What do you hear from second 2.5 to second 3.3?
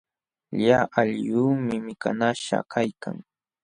kaykan.